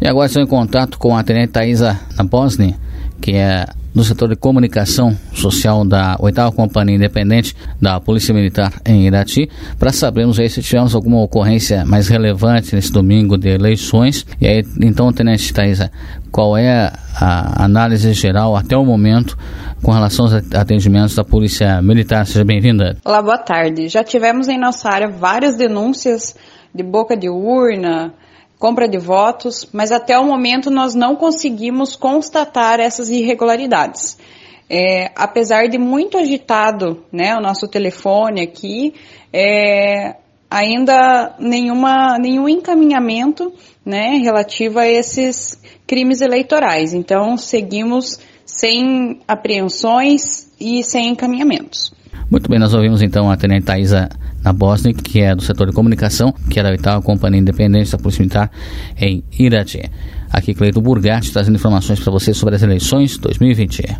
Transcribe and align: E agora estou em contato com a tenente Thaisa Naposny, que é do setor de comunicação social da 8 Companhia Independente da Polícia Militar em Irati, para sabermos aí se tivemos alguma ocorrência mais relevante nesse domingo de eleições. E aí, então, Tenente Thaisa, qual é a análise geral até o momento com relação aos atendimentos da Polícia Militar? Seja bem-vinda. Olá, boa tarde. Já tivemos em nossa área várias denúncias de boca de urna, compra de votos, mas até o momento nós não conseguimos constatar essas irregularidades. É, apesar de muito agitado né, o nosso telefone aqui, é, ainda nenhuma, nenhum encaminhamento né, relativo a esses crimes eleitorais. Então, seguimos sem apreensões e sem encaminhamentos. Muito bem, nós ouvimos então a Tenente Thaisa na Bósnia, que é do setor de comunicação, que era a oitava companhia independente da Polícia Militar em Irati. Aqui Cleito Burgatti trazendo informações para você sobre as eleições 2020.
E 0.00 0.06
agora 0.06 0.26
estou 0.26 0.42
em 0.42 0.46
contato 0.46 0.96
com 0.96 1.16
a 1.16 1.24
tenente 1.24 1.52
Thaisa 1.52 1.98
Naposny, 2.16 2.76
que 3.20 3.32
é 3.32 3.66
do 3.92 4.04
setor 4.04 4.28
de 4.28 4.36
comunicação 4.36 5.16
social 5.32 5.84
da 5.84 6.16
8 6.20 6.52
Companhia 6.52 6.94
Independente 6.94 7.56
da 7.82 7.98
Polícia 7.98 8.32
Militar 8.32 8.72
em 8.86 9.08
Irati, 9.08 9.50
para 9.76 9.90
sabermos 9.90 10.38
aí 10.38 10.48
se 10.48 10.62
tivemos 10.62 10.94
alguma 10.94 11.20
ocorrência 11.20 11.84
mais 11.84 12.06
relevante 12.06 12.76
nesse 12.76 12.92
domingo 12.92 13.36
de 13.36 13.48
eleições. 13.48 14.24
E 14.40 14.46
aí, 14.46 14.64
então, 14.80 15.12
Tenente 15.12 15.52
Thaisa, 15.52 15.90
qual 16.30 16.56
é 16.56 16.92
a 17.16 17.64
análise 17.64 18.12
geral 18.12 18.54
até 18.54 18.76
o 18.76 18.84
momento 18.84 19.36
com 19.82 19.90
relação 19.90 20.26
aos 20.26 20.34
atendimentos 20.54 21.16
da 21.16 21.24
Polícia 21.24 21.82
Militar? 21.82 22.24
Seja 22.24 22.44
bem-vinda. 22.44 22.96
Olá, 23.04 23.20
boa 23.20 23.38
tarde. 23.38 23.88
Já 23.88 24.04
tivemos 24.04 24.46
em 24.46 24.60
nossa 24.60 24.88
área 24.88 25.08
várias 25.08 25.56
denúncias 25.56 26.36
de 26.72 26.84
boca 26.84 27.16
de 27.16 27.28
urna, 27.28 28.14
compra 28.58 28.88
de 28.88 28.98
votos, 28.98 29.68
mas 29.72 29.92
até 29.92 30.18
o 30.18 30.24
momento 30.24 30.70
nós 30.70 30.94
não 30.94 31.14
conseguimos 31.14 31.94
constatar 31.94 32.80
essas 32.80 33.08
irregularidades. 33.08 34.18
É, 34.68 35.10
apesar 35.14 35.68
de 35.68 35.78
muito 35.78 36.18
agitado 36.18 37.02
né, 37.10 37.34
o 37.36 37.40
nosso 37.40 37.66
telefone 37.66 38.42
aqui, 38.42 38.94
é, 39.32 40.16
ainda 40.50 41.34
nenhuma, 41.38 42.18
nenhum 42.18 42.48
encaminhamento 42.48 43.52
né, 43.84 44.18
relativo 44.22 44.78
a 44.78 44.86
esses 44.86 45.58
crimes 45.86 46.20
eleitorais. 46.20 46.92
Então, 46.92 47.36
seguimos 47.36 48.20
sem 48.44 49.20
apreensões 49.26 50.52
e 50.60 50.82
sem 50.82 51.10
encaminhamentos. 51.10 51.92
Muito 52.30 52.50
bem, 52.50 52.58
nós 52.58 52.74
ouvimos 52.74 53.00
então 53.00 53.30
a 53.30 53.36
Tenente 53.38 53.64
Thaisa 53.64 54.08
na 54.44 54.52
Bósnia, 54.52 54.92
que 54.92 55.20
é 55.20 55.34
do 55.34 55.42
setor 55.42 55.68
de 55.68 55.72
comunicação, 55.72 56.30
que 56.50 56.58
era 56.58 56.68
a 56.68 56.72
oitava 56.72 57.00
companhia 57.00 57.40
independente 57.40 57.90
da 57.90 57.96
Polícia 57.96 58.20
Militar 58.20 58.50
em 59.00 59.24
Irati. 59.38 59.90
Aqui 60.30 60.52
Cleito 60.52 60.80
Burgatti 60.82 61.32
trazendo 61.32 61.54
informações 61.54 61.98
para 61.98 62.12
você 62.12 62.34
sobre 62.34 62.54
as 62.54 62.62
eleições 62.62 63.16
2020. 63.16 63.98